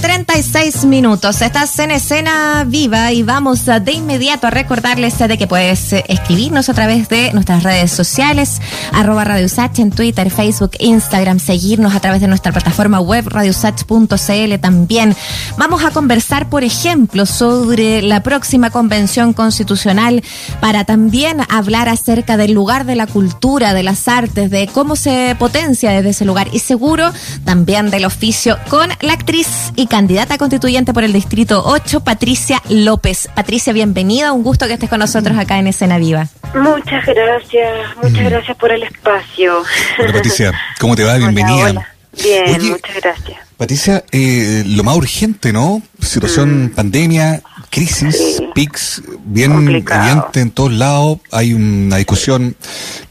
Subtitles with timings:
[0.00, 1.42] 36 minutos.
[1.42, 6.74] Estás en escena viva y vamos de inmediato a recordarles de que puedes escribirnos a
[6.74, 8.60] través de nuestras redes sociales,
[8.92, 14.58] arroba Radio Usach en Twitter, Facebook, Instagram, seguirnos a través de nuestra plataforma web radiosach.cl
[14.60, 15.16] también.
[15.56, 20.22] Vamos a conversar, por ejemplo, sobre la próxima convención constitucional
[20.60, 25.34] para también hablar acerca del lugar de la cultura, de las artes, de cómo se
[25.38, 27.10] potencia desde ese lugar y seguro
[27.44, 33.28] también del oficio con la actriz y candidata constituyente por el Distrito 8, Patricia López.
[33.34, 36.28] Patricia, bienvenida, un gusto que estés con nosotros acá en Escena Viva.
[36.54, 38.28] Muchas gracias, muchas mm.
[38.28, 39.62] gracias por el espacio.
[39.98, 41.16] Hola Patricia, ¿cómo te va?
[41.18, 41.88] Bienvenida.
[42.22, 43.38] Bien, muchas gracias.
[43.56, 45.82] Patricia, eh, lo más urgente, ¿no?
[46.00, 46.70] Situación mm.
[46.70, 51.18] pandemia, crisis, PICS, bien evidente en todos lados.
[51.32, 52.56] Hay una discusión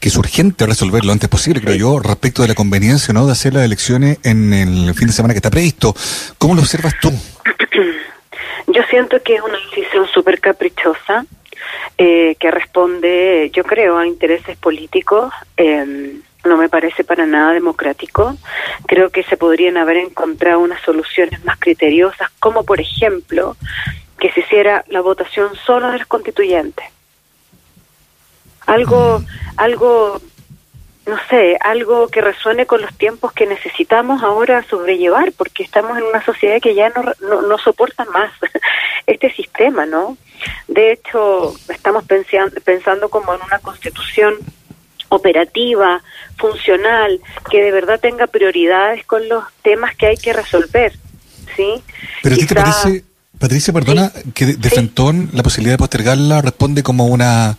[0.00, 3.26] que es urgente resolver lo antes posible, creo yo, respecto de la conveniencia, ¿no?
[3.26, 5.94] De hacer las elecciones en el fin de semana que está previsto.
[6.38, 7.10] ¿Cómo lo observas tú?
[8.66, 11.24] Yo siento que es una decisión súper caprichosa,
[11.96, 15.32] eh, que responde, yo creo, a intereses políticos.
[15.56, 18.36] Eh, no me parece para nada democrático.
[18.86, 23.56] Creo que se podrían haber encontrado unas soluciones más criteriosas, como por ejemplo
[24.18, 26.84] que se hiciera la votación solo de los constituyentes.
[28.66, 29.22] Algo,
[29.56, 30.20] algo,
[31.06, 36.04] no sé, algo que resuene con los tiempos que necesitamos ahora sobrellevar, porque estamos en
[36.04, 38.32] una sociedad que ya no, no, no soporta más
[39.06, 40.18] este sistema, ¿no?
[40.66, 44.34] De hecho, estamos pensando, pensando como en una constitución
[45.08, 46.02] operativa,
[46.36, 50.92] funcional, que de verdad tenga prioridades con los temas que hay que resolver,
[51.56, 51.82] ¿sí?
[52.22, 53.04] Pero ¿qué te parece,
[53.38, 57.56] Patricia, perdona, que de, Fentón la posibilidad de postergarla responde como una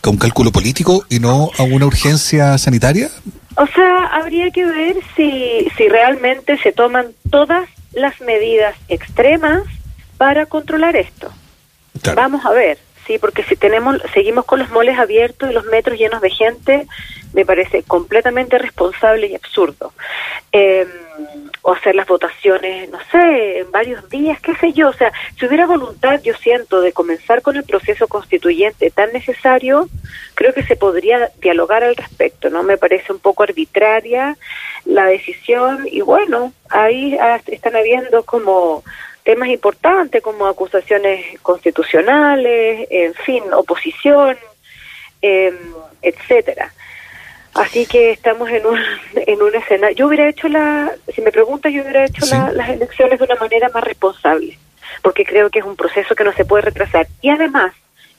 [0.00, 3.08] como un cálculo político y no a una urgencia sanitaria?
[3.56, 9.62] O sea, habría que ver si, si realmente se toman todas las medidas extremas
[10.16, 11.30] para controlar esto.
[12.14, 12.78] Vamos a ver.
[13.06, 16.86] Sí, porque si tenemos, seguimos con los moles abiertos y los metros llenos de gente,
[17.32, 19.92] me parece completamente responsable y absurdo.
[20.52, 20.86] Eh,
[21.62, 24.88] o hacer las votaciones, no sé, en varios días, qué sé yo.
[24.88, 29.88] O sea, si hubiera voluntad, yo siento, de comenzar con el proceso constituyente tan necesario,
[30.34, 32.62] creo que se podría dialogar al respecto, ¿no?
[32.62, 34.36] Me parece un poco arbitraria
[34.84, 38.82] la decisión y bueno, ahí están habiendo como
[39.22, 44.36] temas importantes como acusaciones constitucionales, en fin, oposición,
[45.20, 45.52] eh,
[46.00, 46.72] etcétera.
[47.54, 48.78] Así que estamos en un,
[49.14, 49.90] en una escena.
[49.92, 53.68] Yo hubiera hecho la, si me preguntas, yo hubiera hecho las elecciones de una manera
[53.70, 54.58] más responsable,
[55.02, 57.08] porque creo que es un proceso que no se puede retrasar.
[57.20, 57.72] Y además,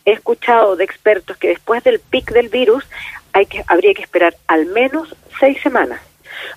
[0.06, 2.88] he escuchado de expertos que después del pic del virus
[3.34, 6.02] hay que, habría que esperar al menos seis semanas.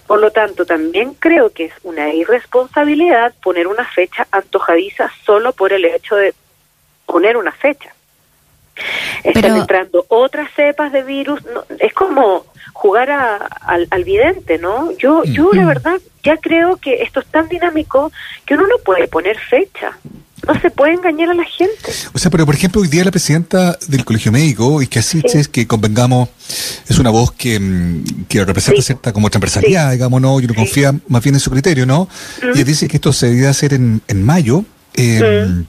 [0.07, 5.73] Por lo tanto, también creo que es una irresponsabilidad poner una fecha antojadiza solo por
[5.73, 6.35] el hecho de
[7.07, 7.94] poner una fecha.
[9.23, 11.41] Están entrando otras cepas de virus.
[11.79, 14.91] es como jugar al, al, vidente, ¿no?
[14.99, 18.11] Yo, yo la verdad ya creo que esto es tan dinámico
[18.45, 19.97] que uno no puede poner fecha
[20.47, 21.93] no se puede engañar a la gente.
[22.13, 25.23] O sea, pero por ejemplo, hoy día la presidenta del Colegio Médico, y que así
[25.25, 26.29] es que convengamos,
[26.89, 30.41] es una voz que, mm, que representa cierta como otra empresarial, digamos, ¿no?
[30.41, 32.09] Y uno confía más bien en su criterio, ¿no?
[32.55, 34.65] Y dice que esto se debía hacer en, en mayo.
[34.95, 35.65] Eh,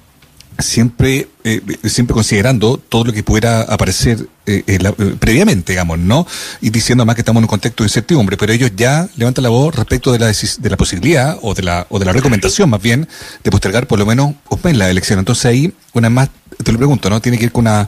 [0.60, 6.26] siempre eh, siempre considerando todo lo que pudiera aparecer eh, eh, previamente, digamos, ¿no?
[6.60, 9.50] Y diciendo más que estamos en un contexto de incertidumbre, pero ellos ya levantan la
[9.50, 12.82] voz respecto de la, de la posibilidad o de la, o de la recomendación más
[12.82, 13.08] bien
[13.44, 14.34] de postergar por lo menos
[14.64, 15.20] mes la elección.
[15.20, 16.30] Entonces ahí, una más,
[16.64, 17.22] te lo pregunto, ¿no?
[17.22, 17.88] Tiene que ir con una,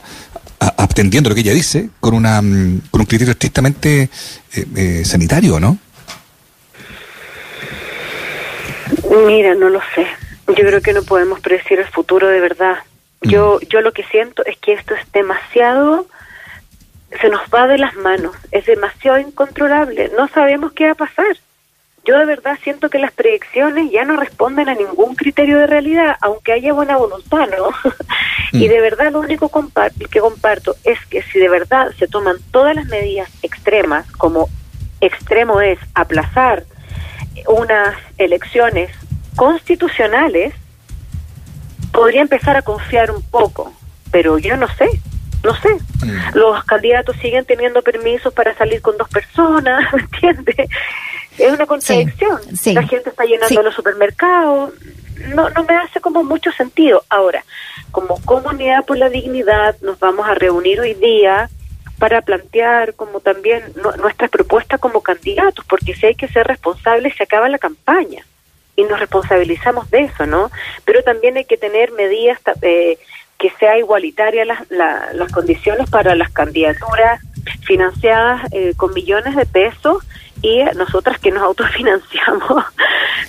[0.59, 4.09] atendiendo lo que ella dice, con, una, mm, con un criterio estrictamente
[5.03, 5.79] sanitario, ¿no?
[9.25, 10.06] Mira, no lo sé.
[10.47, 12.78] Yo creo que no podemos predecir el futuro de verdad.
[13.22, 13.30] Mm.
[13.30, 16.08] Yo, yo lo que siento es que esto es demasiado,
[17.22, 21.38] se nos va de las manos, es demasiado incontrolable, no sabemos qué va a pasar.
[22.06, 26.16] Yo de verdad siento que las predicciones ya no responden a ningún criterio de realidad,
[26.21, 27.69] aunque haya buena voluntad, ¿no?
[28.54, 28.69] y mm.
[28.69, 29.51] de verdad lo único
[30.10, 34.48] que comparto es que si de verdad se toman todas las medidas extremas, como
[35.01, 36.63] extremo es aplazar
[37.48, 38.89] unas elecciones
[39.38, 40.54] constitucionales,
[41.94, 43.72] podría empezar a confiar un poco,
[44.12, 44.89] pero yo no sé,
[45.44, 45.69] no sé.
[46.06, 46.38] Mm.
[46.38, 50.69] Los candidatos siguen teniendo permisos para salir con dos personas, ¿me entiendes?
[51.38, 52.39] Es una contradicción.
[52.74, 54.74] La gente está llenando los supermercados.
[55.36, 57.04] No, no me hace como mucho sentido.
[57.10, 57.44] Ahora,
[57.92, 61.48] como comunidad por la dignidad, nos vamos a reunir hoy día
[62.00, 63.63] para plantear como también
[64.01, 68.25] nuestras propuestas como candidatos, porque si hay que ser responsables, se acaba la campaña.
[68.77, 70.50] Y nos responsabilizamos de eso, ¿no?
[70.85, 72.97] Pero también hay que tener medidas eh,
[73.38, 77.19] que sea igualitaria las, las condiciones para las candidaturas
[77.65, 80.03] financiadas eh, con millones de pesos
[80.41, 82.63] y nosotras que nos autofinanciamos.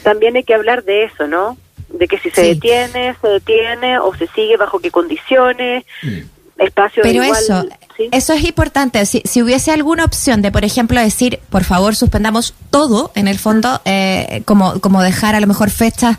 [0.03, 1.57] también hay que hablar de eso, ¿no?
[1.89, 5.85] De que si se detiene, se detiene o se sigue bajo qué condiciones.
[6.03, 6.19] Mm.
[6.59, 7.65] Espacio Pero eso,
[8.11, 9.05] eso es importante.
[9.07, 13.39] Si, si, hubiese alguna opción de, por ejemplo, decir, por favor, suspendamos todo, en el
[13.39, 16.17] fondo, eh, como, como dejar a lo mejor fechas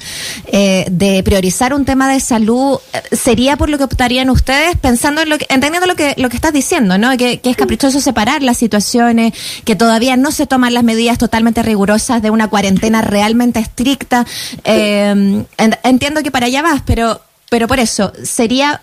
[0.48, 2.80] eh, de priorizar un tema de salud,
[3.12, 6.38] ¿sería por lo que optarían ustedes, pensando en lo que, entendiendo lo que, lo que
[6.38, 7.18] estás diciendo, ¿no?
[7.18, 9.34] Que, es caprichoso separar las situaciones,
[9.66, 14.26] que todavía no se toman las medidas totalmente rigurosas de una cuarentena realmente estricta.
[14.64, 15.44] Eh,
[15.84, 18.82] entiendo que para allá vas, pero pero por eso, sería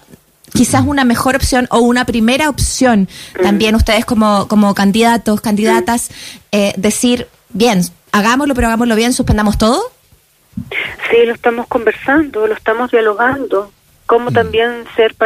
[0.57, 3.09] quizás una mejor opción o una primera opción
[3.43, 6.11] también ustedes como, como candidatos, candidatas,
[6.51, 7.83] eh, decir, bien,
[8.13, 9.93] hagámoslo, pero hagámoslo bien, suspendamos todo?
[11.11, 13.71] Sí, lo estamos conversando, lo estamos dialogando.
[14.07, 15.17] Como también ser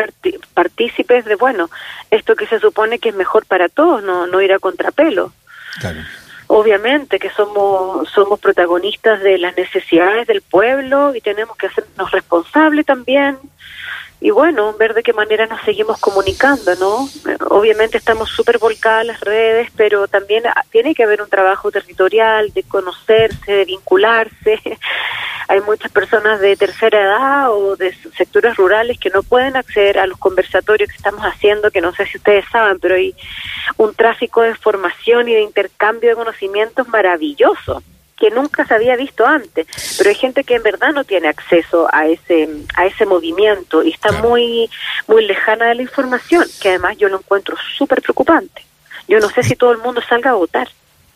[0.54, 1.68] partícipes de, bueno,
[2.10, 5.32] esto que se supone que es mejor para todos, no, no ir a contrapelo.
[6.46, 12.86] Obviamente que somos, somos protagonistas de las necesidades del pueblo y tenemos que hacernos responsables
[12.86, 13.36] también
[14.20, 17.08] y bueno, ver de qué manera nos seguimos comunicando, ¿no?
[17.48, 22.62] Obviamente estamos súper volcadas las redes, pero también tiene que haber un trabajo territorial de
[22.64, 24.60] conocerse, de vincularse.
[25.48, 30.06] hay muchas personas de tercera edad o de sectores rurales que no pueden acceder a
[30.06, 33.14] los conversatorios que estamos haciendo, que no sé si ustedes saben, pero hay
[33.78, 37.82] un tráfico de formación y de intercambio de conocimientos maravilloso
[38.20, 41.88] que nunca se había visto antes, pero hay gente que en verdad no tiene acceso
[41.92, 44.68] a ese a ese movimiento y está muy
[45.08, 48.62] muy lejana de la información, que además yo lo encuentro súper preocupante.
[49.08, 50.68] Yo no sé si todo el mundo salga a votar.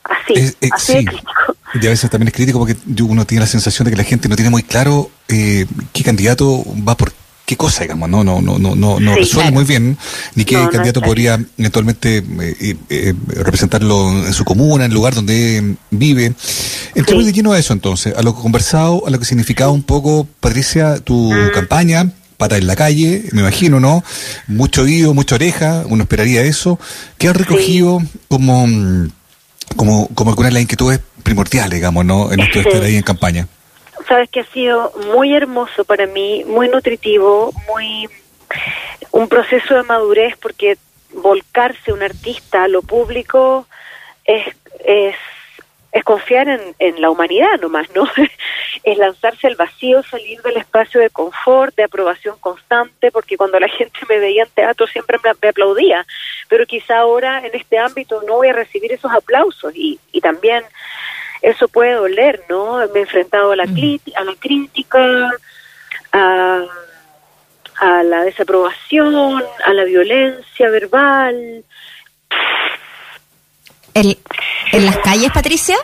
[0.03, 0.35] Así,
[0.71, 1.57] así de crítico.
[1.81, 4.29] Y a veces también es crítico porque uno tiene la sensación de que la gente
[4.29, 7.13] no tiene muy claro eh, qué candidato va por
[7.45, 9.99] qué cosa, digamos, no, no, no, no, no, no resuelve muy bien,
[10.35, 15.77] ni qué candidato podría eventualmente eh, eh, representarlo en su comuna, en el lugar donde
[15.91, 16.33] vive.
[16.95, 19.83] Entremos de lleno a eso entonces, a lo que conversado, a lo que significaba un
[19.83, 21.53] poco, Patricia, tu mm.
[21.53, 24.03] campaña, para en la calle, me imagino, ¿no?
[24.49, 26.81] Mucho oído, mucha oreja, uno esperaría eso.
[27.19, 28.67] ¿Qué ha recogido como,
[29.77, 32.33] como, como alguna de las inquietudes primordiales, digamos, ¿no?
[32.33, 33.47] En esto de estar ahí en campaña
[34.15, 38.09] sabes que ha sido muy hermoso para mí, muy nutritivo, muy
[39.11, 40.79] un proceso de madurez porque
[41.15, 43.67] volcarse un artista a lo público
[44.25, 45.17] es, es,
[46.05, 46.47] confiar
[46.79, 48.09] en, la humanidad nomás, ¿no?
[48.85, 53.69] es lanzarse al vacío, salir del espacio de confort, de aprobación constante, porque cuando la
[53.69, 56.07] gente me veía en teatro siempre me, me aplaudía,
[56.49, 60.63] pero quizá ahora en este ámbito no voy a recibir esos aplausos y, y también
[61.45, 62.79] eso puede doler, ¿no?
[62.93, 63.99] Me he enfrentado a la, mm.
[64.17, 65.31] a la crítica,
[66.13, 66.63] a,
[67.77, 71.65] a la desaprobación, a la violencia verbal.
[73.93, 74.19] ¿El,
[74.73, 75.77] ¿En las calles, Patricia?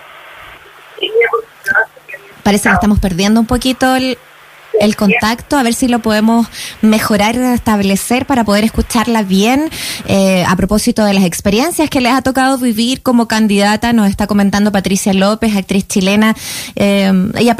[2.43, 4.19] Parece que estamos perdiendo un poquito el,
[4.81, 6.49] el contacto, a ver si lo podemos
[6.83, 9.71] mejorar, establecer para poder escucharla bien.
[10.07, 14.27] Eh, a propósito de las experiencias que les ha tocado vivir como candidata, nos está
[14.27, 16.35] comentando Patricia López, actriz chilena.
[16.75, 17.57] Eh, ella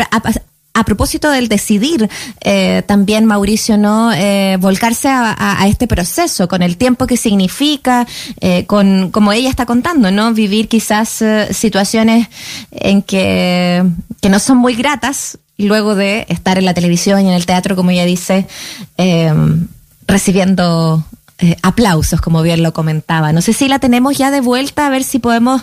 [0.73, 2.09] a propósito del decidir
[2.43, 8.07] eh, también Mauricio no eh, volcarse a, este proceso con el tiempo que significa
[8.41, 12.29] eh, con como ella está contando no vivir quizás situaciones
[12.71, 13.85] en que
[14.21, 17.77] que no son muy gratas luego de estar en la televisión y en el teatro,
[17.77, 18.47] como ella dice,
[18.97, 19.33] eh,
[20.07, 21.05] recibiendo
[21.39, 23.33] eh, aplausos, como bien lo comentaba.
[23.33, 25.63] No sé si la tenemos ya de vuelta, a ver si podemos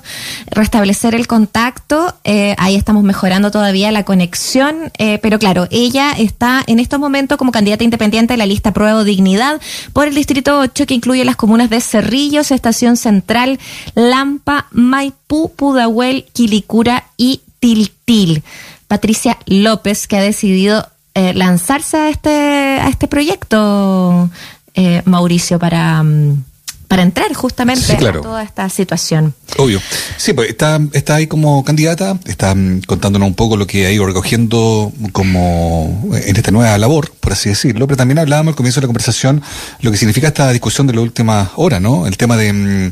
[0.50, 2.16] restablecer el contacto.
[2.24, 7.51] Eh, ahí estamos mejorando todavía la conexión, pero claro, ella está en estos momentos como
[7.51, 9.62] candidata independiente de la lista Prueba Dignidad
[9.94, 13.60] por el Distrito 8, que incluye las comunas de Cerrillos, Estación Central,
[13.94, 18.44] Lampa, Maipú, Pudahuel, Quilicura y Tiltil.
[18.88, 24.29] Patricia López, que ha decidido eh, lanzarse a este, a este proyecto,
[24.74, 26.03] eh, Mauricio, para...
[26.03, 26.44] Mm,
[26.88, 29.34] para entrar justamente en toda esta situación.
[29.58, 29.82] Obvio.
[30.17, 33.91] Sí, pues está, está ahí como candidata, está mm, contándonos un poco lo que ha
[33.91, 38.79] ido recogiendo como en esta nueva labor, por así decirlo, pero también hablábamos al comienzo
[38.79, 39.41] de la conversación
[39.82, 42.08] lo que significa esta discusión de la última hora, ¿no?
[42.08, 42.91] El tema de, mm,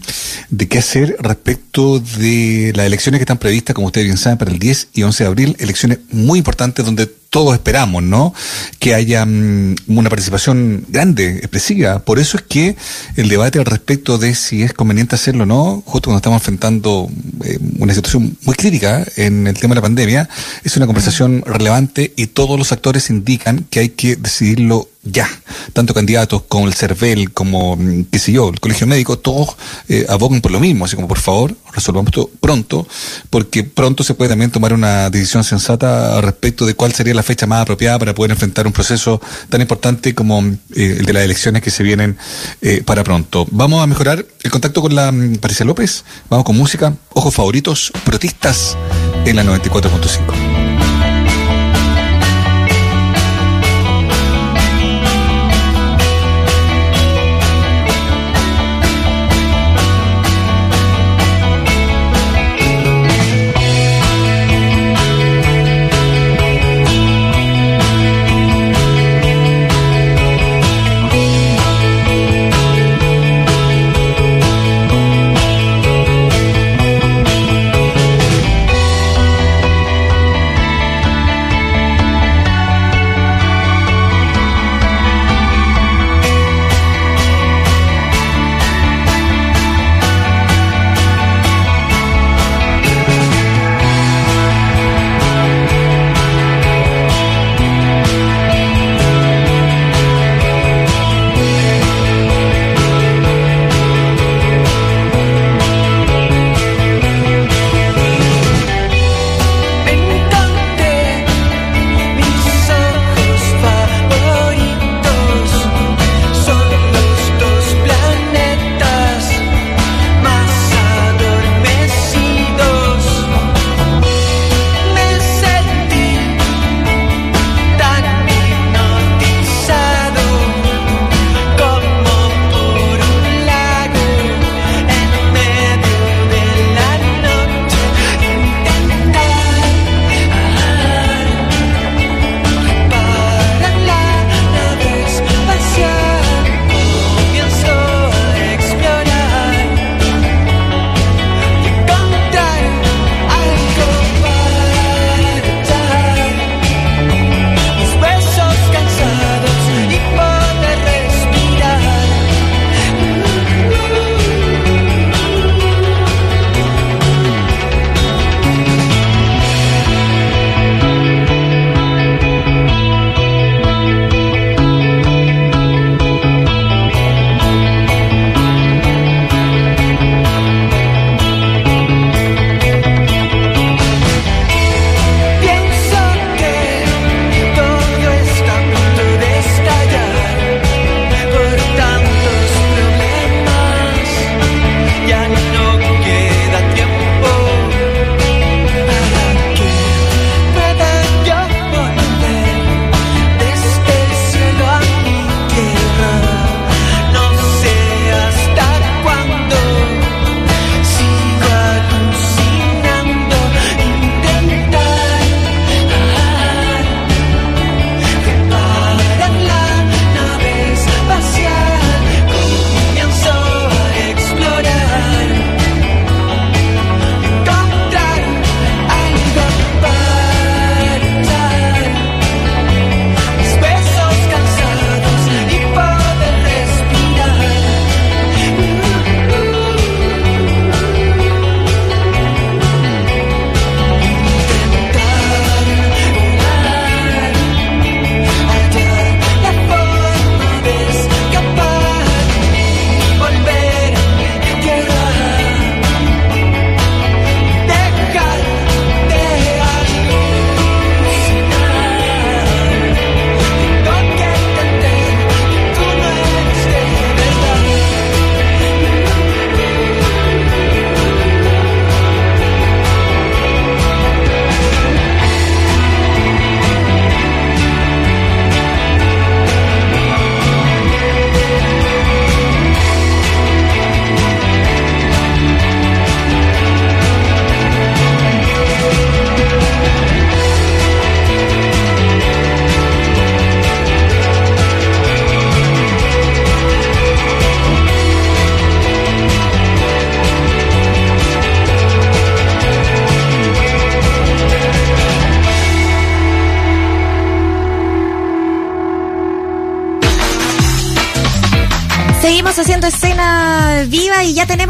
[0.50, 4.52] de qué hacer respecto de las elecciones que están previstas, como ustedes bien saben, para
[4.52, 8.34] el 10 y 11 de abril, elecciones muy importantes donde todos esperamos, ¿no?
[8.80, 12.00] Que haya mm, una participación grande, expresiva.
[12.00, 12.78] Por eso es que
[13.18, 17.10] el debate al respecto de si es conveniente hacerlo o no, justo cuando estamos enfrentando
[17.44, 20.30] eh, una situación muy crítica en el tema de la pandemia,
[20.64, 25.30] es una conversación relevante y todos los actores indican que hay que decidirlo ya.
[25.74, 29.56] Tanto candidatos como el CERVEL, como, mm, qué sé yo, el Colegio Médico, todos
[29.88, 30.86] eh, abogan por lo mismo.
[30.86, 32.88] Así como, por favor, resolvamos esto pronto,
[33.30, 37.46] porque pronto se puede también tomar una decisión sensata respecto de cuál sería la fecha
[37.46, 41.62] más apropiada para poder enfrentar un proceso tan importante como eh, el de las elecciones
[41.62, 42.18] que se vienen
[42.62, 43.46] eh, para pronto.
[43.52, 46.04] Vamos a mejorar el contacto con la mm, Patricia López.
[46.30, 46.96] Vamos con música.
[47.14, 48.78] Ojos favoritos, protistas
[49.26, 50.55] en la 94.5.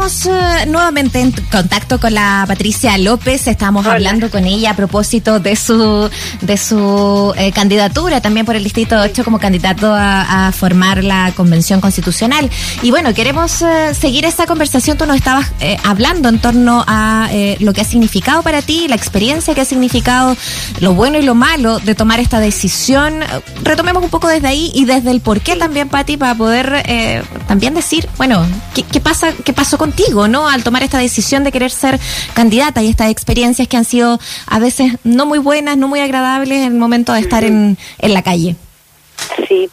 [0.06, 3.48] tenemos uh, nuevamente en contacto con la Patricia López.
[3.48, 6.08] Estamos hablando con ella a propósito de su
[6.42, 11.32] de su eh, candidatura también por el Distrito 8 como candidato a, a, formar la
[11.34, 12.48] Convención Constitucional.
[12.82, 14.96] Y bueno, queremos uh, seguir esta conversación.
[14.96, 18.86] Tú nos estabas eh, hablando en torno a eh, lo que ha significado para ti,
[18.88, 20.36] la experiencia que ha significado,
[20.80, 23.20] lo bueno y lo malo de tomar esta decisión.
[23.62, 26.84] Retomemos un poco desde ahí y desde el por qué también, Pati, para poder
[27.48, 29.78] también decir, bueno, ¿qué, ¿qué, pasa, qué pasó
[30.28, 30.48] no?
[30.48, 31.98] Al tomar esta decisión de querer ser
[32.34, 36.58] candidata y estas experiencias que han sido a veces no muy buenas, no muy agradables
[36.58, 38.56] en el momento de estar en, en la calle.
[39.48, 39.68] Sí,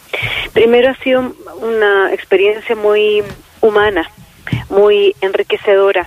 [0.54, 3.24] primero ha sido una experiencia muy
[3.62, 4.10] humana,
[4.70, 6.06] muy enriquecedora.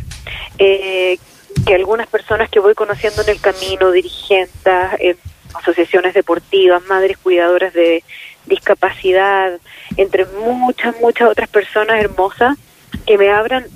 [0.59, 1.19] Eh,
[1.67, 5.17] que algunas personas que voy conociendo en el camino, dirigentes, eh,
[5.55, 8.05] asociaciones deportivas, madres cuidadoras de
[8.47, 9.59] discapacidad,
[9.97, 12.57] entre muchas, muchas otras personas hermosas
[13.07, 13.67] que me abran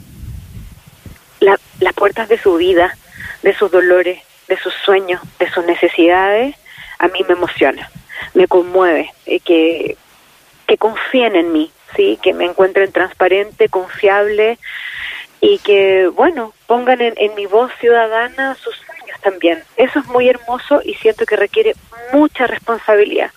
[1.41, 2.97] la, las puertas de su vida,
[3.43, 6.57] de sus dolores, de sus sueños, de sus necesidades,
[6.99, 7.91] a mí me emociona,
[8.35, 9.97] me conmueve, eh, que,
[10.67, 14.59] que confíen en mí, sí, que me encuentren transparente, confiable
[15.41, 19.63] y que, bueno, pongan en, en mi voz ciudadana sus sueños también.
[19.77, 21.75] Eso es muy hermoso y siento que requiere
[22.13, 23.31] mucha responsabilidad.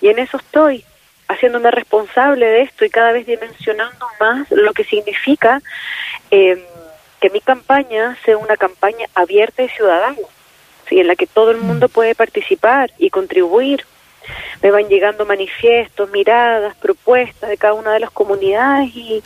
[0.00, 0.84] Y en eso estoy,
[1.28, 5.60] haciéndome responsable de esto y cada vez dimensionando más lo que significa
[6.30, 6.64] eh,
[7.20, 10.16] que mi campaña sea una campaña abierta y ciudadana,
[10.88, 11.00] ¿sí?
[11.00, 13.84] en la que todo el mundo puede participar y contribuir.
[14.62, 19.22] Me van llegando manifiestos, miradas, propuestas de cada una de las comunidades y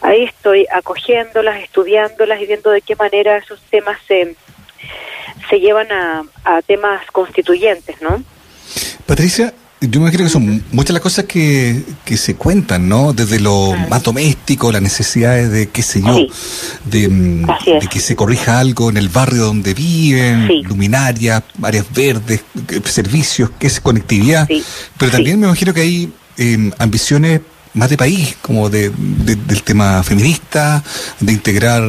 [0.00, 4.36] ahí estoy acogiéndolas, estudiándolas y viendo de qué manera esos temas se,
[5.48, 8.22] se llevan a, a temas constituyentes, ¿no?
[9.06, 13.12] Patricia, yo me imagino que son muchas las cosas que, que se cuentan, ¿no?
[13.12, 16.28] Desde lo más doméstico, las necesidades de, qué sé yo, Sí.
[16.84, 17.46] de, mm,
[17.80, 20.62] de que se corrija algo en el barrio donde viven, Sí.
[20.62, 24.46] luminarias, áreas verdes, que- servicios, que es conectividad.
[24.48, 24.62] Sí.
[24.98, 27.42] Pero también me imagino que hay eh, ambiciones
[27.74, 30.82] más de país, como de, de- del tema feminista,
[31.20, 31.82] de integrar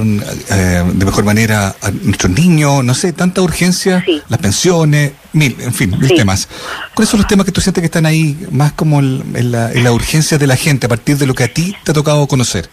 [0.49, 4.21] eh, de mejor manera a nuestros niños, no sé, tanta urgencia, Sí.
[4.29, 6.15] las pensiones, mil, en fin, mil Sí.
[6.15, 6.47] temas.
[6.93, 9.83] ¿Cuáles son los temas que tú sientes que están ahí más como en, la, en
[9.83, 12.25] la urgencia de la gente a partir de lo que a ti te ha tocado
[12.27, 12.69] conocer?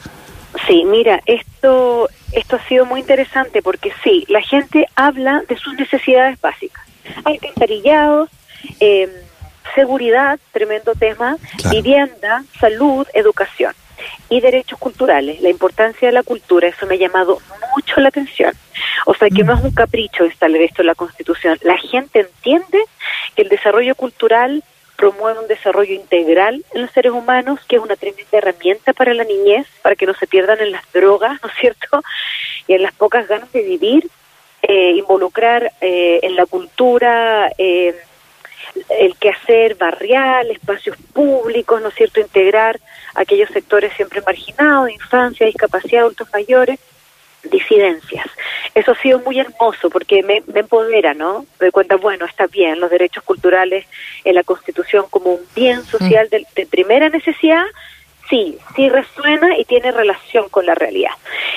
[0.66, 5.75] Sí, mira, esto, esto ha sido muy interesante porque sí, la gente habla de sus
[5.75, 6.85] necesidades básicas.
[7.25, 8.29] Alcantarillados,
[8.81, 9.09] eh,
[9.75, 11.77] seguridad, tremendo tema, Claro.
[11.77, 13.73] vivienda, salud, educación
[14.29, 15.41] y derechos culturales.
[15.41, 17.39] La importancia de la cultura, eso me ha llamado
[17.75, 18.53] mucho la atención.
[19.07, 21.59] O sea, que no es un capricho instalar esto en la Constitución.
[21.63, 22.85] La gente entiende
[23.35, 24.63] que el desarrollo cultural
[24.97, 29.25] promueve un desarrollo integral en los seres humanos, que es una tremenda herramienta para la
[29.25, 32.03] niñez, para que no se pierdan en las drogas, ¿no es cierto?
[32.67, 34.09] Y en las pocas ganas de vivir,
[34.63, 37.97] eh, involucrar eh, en la cultura eh,
[38.88, 42.20] el quehacer barrial, espacios públicos, ¿no es cierto?
[42.20, 42.81] Integrar
[43.14, 46.79] aquellos sectores siempre marginados, infancia, discapacidad, adultos mayores,
[47.44, 48.27] disidencias.
[48.75, 51.40] Eso ha sido muy hermoso porque me, me empodera, ¿no?
[51.59, 53.87] Me doy cuenta, bueno, está bien, los derechos culturales
[54.25, 57.64] en la Constitución como un bien social de, de primera necesidad,
[58.31, 61.11] sí, sí resuena y tiene relación con la realidad.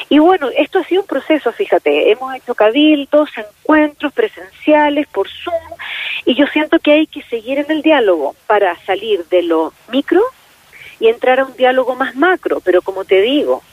[0.09, 5.77] Y bueno, esto ha sido un proceso, fíjate, hemos hecho cabildos, encuentros presenciales por Zoom,
[6.25, 10.21] y yo siento que hay que seguir en el diálogo para salir de lo micro
[10.99, 13.63] y entrar a un diálogo más macro, pero como te digo,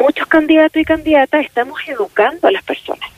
[0.00, 3.10] muchos candidatos y candidatas estamos educando a las personas.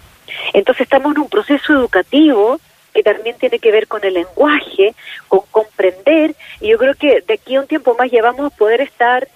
[0.52, 2.60] Entonces estamos en un proceso educativo
[2.96, 4.94] que también tiene que ver con el lenguaje,
[5.28, 8.56] con comprender, y yo creo que de aquí a un tiempo más ya vamos a
[8.56, 9.28] poder estar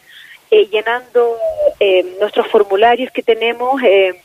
[0.51, 1.37] eh, llenando
[1.79, 4.19] eh, nuestros formularios que tenemos eh,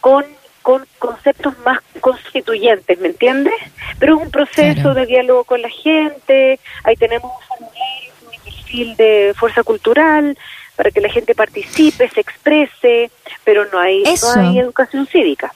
[0.00, 0.24] con,
[0.62, 3.52] con conceptos más constituyentes, ¿me entiendes?
[3.98, 4.94] Pero es un proceso Claro.
[4.94, 10.38] de diálogo con la gente, ahí tenemos un formulario, un perfil de fuerza cultural,
[10.76, 13.10] para que la gente participe, se exprese,
[13.44, 14.34] pero no hay, Eso.
[14.34, 15.52] no hay educación cívica.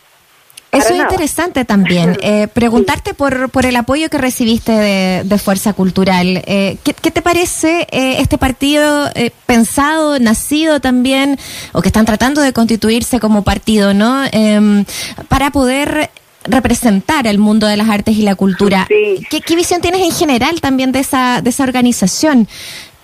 [0.73, 2.17] Eso es interesante también.
[2.23, 6.43] Eh, preguntarte por, por el apoyo que recibiste de, de Fuerza Cultural.
[6.47, 11.39] Eh, ¿qué, qué te parece eh, este partido eh, pensado, nacido también,
[11.73, 14.23] o que están tratando de constituirse como partido, ¿no?
[14.33, 14.85] Em,
[15.29, 16.11] para poder
[16.45, 18.87] representar al mundo de las artes y la cultura.
[18.89, 19.27] Sí.
[19.29, 22.49] ¿Qué, qué visión tienes en general también de esa, de esa organización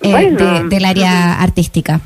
[0.02, 0.62] Bueno.
[0.62, 2.00] de- del área artística?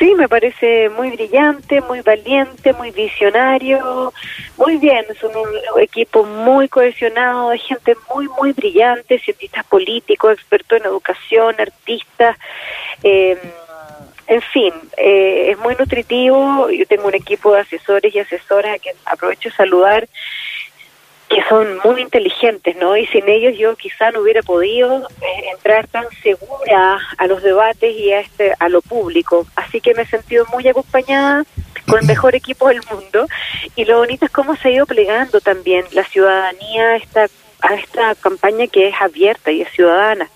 [0.00, 4.14] Sí, me parece muy brillante, muy valiente, muy visionario,
[4.56, 10.32] muy bien, es un, un equipo muy cohesionado, de gente muy, muy brillante, cientistas políticos,
[10.32, 12.38] expertos en educación, artistas,
[13.02, 13.36] eh,
[14.26, 16.70] en fin, eh, es muy nutritivo.
[16.70, 20.08] Yo tengo un equipo de asesores y asesoras a quien aprovecho de saludar
[21.30, 22.96] que son muy inteligentes, ¿no?
[22.96, 27.96] Y sin ellos yo quizá no hubiera podido eh, entrar tan segura a los debates
[27.96, 29.46] y a este a lo público.
[29.54, 31.44] Así que me he sentido muy acompañada
[31.88, 33.28] con el mejor equipo del mundo
[33.76, 37.26] y lo bonito es cómo se ha ido plegando también la ciudadanía a esta,
[37.60, 40.28] a esta campaña que es abierta y es ciudadana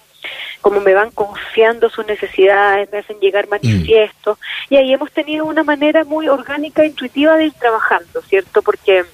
[0.60, 4.38] como me van confiando sus necesidades, me hacen llegar manifiestos,
[4.70, 8.62] y ahí hemos tenido una manera muy orgánica e intuitiva de ir trabajando, ¿cierto?
[8.62, 9.04] Porque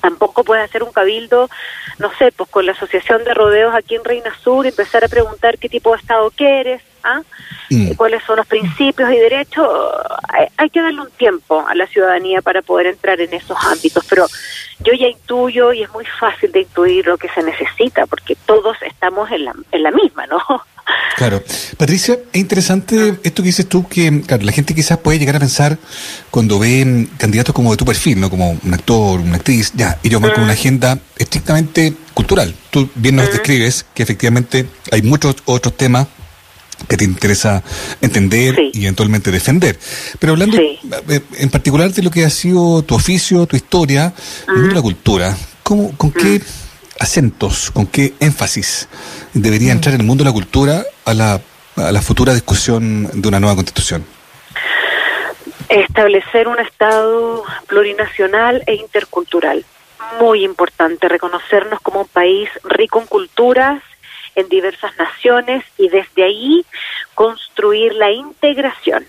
[0.00, 1.48] tampoco puede hacer un cabildo,
[1.98, 5.58] no sé, pues con la Asociación de Rodeos aquí en Reina Sur, empezar a preguntar
[5.58, 7.22] qué tipo de Estado quieres, ¿ah?
[7.70, 7.92] Mm.
[7.92, 9.68] cuáles son los principios y derechos.
[10.56, 14.26] Hay, que darle un tiempo a la ciudadanía para poder entrar en esos ámbitos, pero
[14.80, 18.76] yo ya intuyo y es muy fácil de intuir lo que se necesita, porque todos
[18.82, 20.38] estamos en la, en la misma, ¿no?
[21.16, 21.42] Claro.
[21.76, 25.78] Patricia, es interesante esto que dices tú, que la gente quizás puede llegar a pensar
[26.30, 28.30] cuando ve candidatos como de tu perfil, ¿no?
[28.30, 32.54] Como un actor, una actriz, ya, y yo con una agenda estrictamente cultural.
[32.70, 36.06] Tú bien nos describes que efectivamente hay muchos otros temas
[36.88, 37.62] que te interesa
[38.00, 39.78] entender y eventualmente defender.
[40.18, 44.14] Pero hablando eh, en particular de lo que ha sido tu oficio, tu historia,
[44.46, 46.40] la cultura, ¿cómo, ¿con qué
[47.00, 48.88] acentos, con qué énfasis
[49.34, 51.40] debería entrar en el mundo de la cultura a la,
[51.76, 54.04] a la futura discusión de una nueva constitución?
[55.68, 59.64] Establecer un Estado plurinacional e intercultural.
[60.20, 63.82] Muy importante reconocernos como un país rico en culturas,
[64.34, 66.64] en diversas naciones y desde ahí
[67.14, 69.06] construir la integración.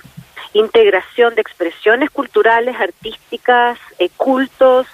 [0.54, 4.88] Integración de expresiones culturales, artísticas, eh, cultos,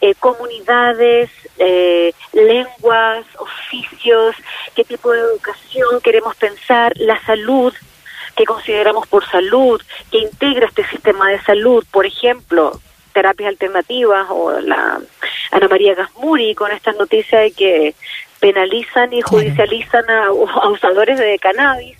[0.00, 4.36] eh, comunidades, eh, lenguas, oficios,
[4.74, 7.74] qué tipo de educación queremos pensar, la salud,
[8.36, 9.82] que consideramos por salud,
[10.12, 12.80] que integra este sistema de salud, por ejemplo,
[13.12, 15.00] terapias alternativas o la
[15.50, 17.94] Ana María Gasmuri con esta noticia de que
[18.38, 20.26] penalizan y judicializan a,
[20.62, 21.98] a usadores de cannabis,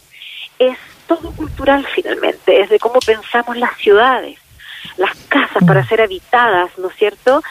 [0.61, 4.39] es todo cultural finalmente, es de cómo pensamos las ciudades,
[4.97, 5.89] las casas para mm.
[5.89, 7.43] ser habitadas, ¿no es cierto?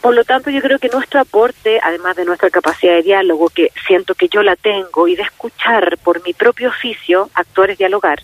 [0.00, 3.70] Por lo tanto, yo creo que nuestro aporte, además de nuestra capacidad de diálogo, que
[3.86, 8.20] siento que yo la tengo, y de escuchar por mi propio oficio, actuar es dialogar,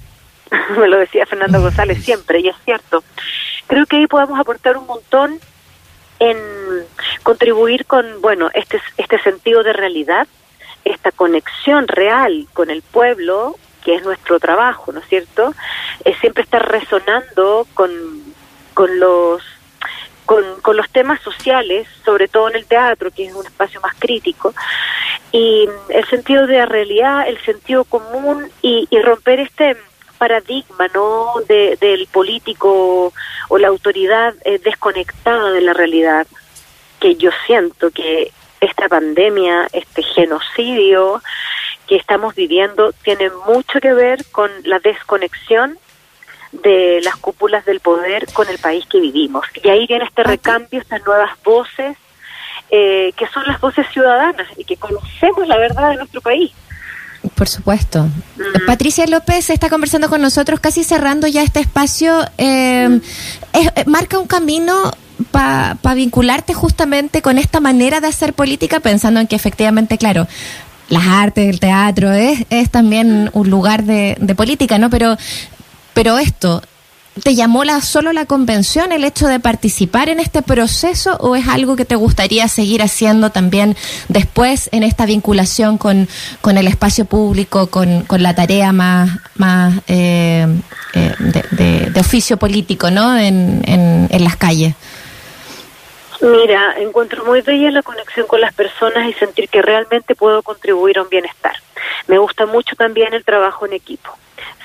[0.79, 3.05] me lo decía Fernando González siempre, y es cierto,
[3.67, 5.39] creo que ahí podemos aportar un montón
[6.19, 6.39] en
[7.23, 10.27] contribuir con, bueno, este, este sentido de realidad,
[10.85, 15.55] esta conexión real con el pueblo, que es nuestro trabajo, ¿no es cierto?
[16.05, 17.91] Es siempre estar resonando con,
[18.73, 19.43] con los
[20.27, 23.95] con, con los temas sociales, sobre todo en el teatro, que es un espacio más
[23.99, 24.55] crítico,
[25.33, 29.77] y el sentido de la realidad, el sentido común y, y romper este
[30.19, 33.13] paradigma no de, del político
[33.49, 36.27] o la autoridad eh, desconectada de la realidad
[37.01, 41.23] que yo siento que esta pandemia este genocidio
[41.87, 45.79] que estamos viviendo tiene mucho que ver con la desconexión
[46.53, 49.45] de las cúpulas del poder con el país que vivimos.
[49.63, 51.97] Y ahí viene este recambio, estas nuevas voces,
[52.71, 56.53] eh, que son las voces ciudadanas y que conocemos la verdad de nuestro país.
[57.35, 58.05] Por supuesto.
[58.05, 58.67] Mm.
[58.67, 62.25] Patricia López está conversando con nosotros, casi cerrando ya este espacio.
[62.39, 63.01] Eh,
[63.53, 64.93] eh, marca un camino
[65.31, 70.27] para vincularte justamente con esta manera de hacer política, pensando en que efectivamente, claro,
[70.89, 74.89] las artes, el teatro es, es también un lugar de, de política, ¿no?
[74.89, 75.17] Pero
[75.97, 76.61] pero esto,
[77.23, 81.49] ¿te llamó la, solo la convención el hecho de participar en este proceso o es
[81.49, 83.75] algo que te gustaría seguir haciendo también
[84.09, 86.07] después en esta vinculación con,
[86.43, 90.47] con el espacio público, con, con la tarea más, más eh,
[90.93, 91.15] eh,
[91.53, 93.17] de, oficio político ¿no?
[93.17, 94.75] en, en las calles?
[96.21, 100.99] Mira, encuentro muy bella la conexión con las personas y sentir que realmente puedo contribuir
[100.99, 101.55] a un bienestar.
[102.07, 104.11] Me gusta mucho también el trabajo en equipo.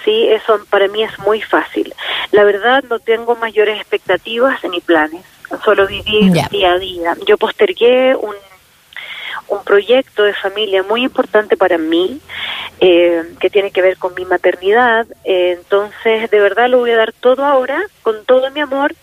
[0.03, 1.93] Sí, eso para mí es muy fácil.
[2.31, 5.23] La verdad no tengo mayores expectativas ni planes,
[5.63, 7.15] solo vivir día a día.
[7.27, 8.35] Yo postergué un,
[9.47, 12.19] un proyecto de familia muy importante para mí,
[12.79, 15.05] eh, que tiene que ver con mi maternidad.
[15.23, 18.95] Eh, entonces, de verdad lo voy a dar todo ahora, con todo mi amor,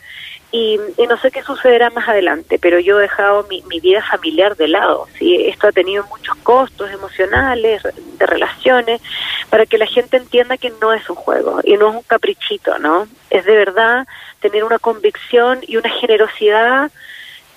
[0.51, 4.57] y, no sé qué sucederá más adelante, pero yo he dejado mi, mi, vida familiar
[4.57, 5.07] de lado.
[5.19, 5.47] ¿sí?
[5.47, 9.01] Esto ha tenido muchos costos emocionales, de relaciones,
[9.51, 12.79] para que la gente entienda que no es un juego y no es un caprichito,
[12.79, 13.07] ¿no?
[13.31, 14.07] Es de verdad
[14.41, 16.91] tener una convicción y una generosidad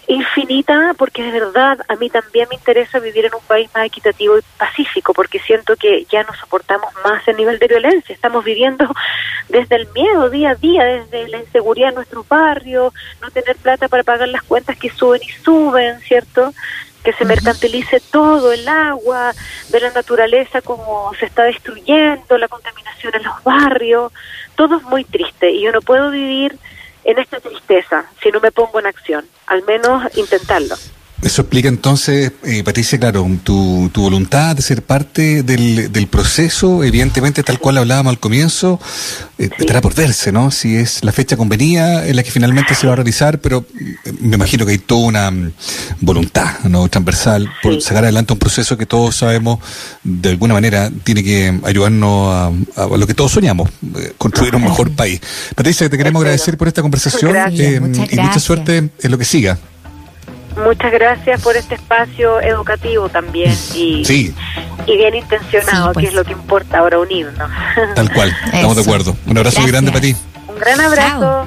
[0.07, 4.37] infinita porque de verdad a mí también me interesa vivir en un país más equitativo
[4.37, 8.13] y pacífico porque siento que ya no soportamos más el nivel de violencia.
[8.13, 8.87] Estamos viviendo
[9.49, 13.87] desde el miedo día a día, desde la inseguridad en nuestro barrio, no tener plata
[13.87, 16.53] para pagar las cuentas que suben y suben, ¿cierto?
[17.03, 19.33] Que se mercantilice todo, el agua,
[19.69, 24.11] de la naturaleza como se está destruyendo, la contaminación en los barrios,
[24.55, 26.57] todo es muy triste y yo no puedo vivir
[27.03, 30.75] en esta tristeza si no me pongo en acción, al menos intentarlo.
[31.21, 36.83] Eso explica entonces, eh, Patricia, claro, tu, tu voluntad de ser parte del, del proceso,
[36.83, 38.79] evidentemente tal cual hablábamos al comienzo,
[39.37, 40.49] eh, estará por verse, ¿no?
[40.49, 44.13] Si es la fecha convenida en la que finalmente se va a realizar, pero eh,
[44.19, 45.51] me imagino que hay toda una mm,
[45.99, 46.87] voluntad, ¿no?
[46.89, 49.59] Transversal por sacar adelante un proceso que todos sabemos,
[50.03, 52.33] de alguna manera, tiene que ayudarnos
[52.75, 55.21] a, a lo que todos soñamos, eh, construir un mejor país.
[55.53, 59.59] Patricia, te queremos agradecer por esta conversación y mucha suerte en lo que siga.
[60.57, 64.03] Muchas gracias por este espacio educativo también y,
[64.85, 66.13] y bien intencionado, que es pues.
[66.13, 67.49] lo que importa ahora unirnos.
[67.95, 69.15] Tal cual, estamos de acuerdo.
[69.25, 70.15] Un abrazo muy grande para ti.
[70.47, 71.39] Un gran abrazo.